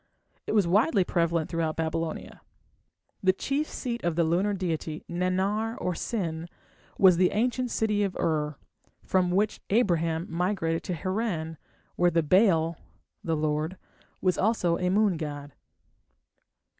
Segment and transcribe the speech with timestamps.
[0.47, 2.41] It was widely prevalent throughout Babylonia.
[3.21, 6.47] The chief seat of the lunar deity, Nannar or Sin,
[6.97, 8.55] was the ancient city of Ur,
[9.03, 11.59] from which Abraham migrated to Harran,
[11.97, 12.77] where the "Baal"
[13.23, 13.77] (the lord)
[14.21, 15.51] was also a moon god.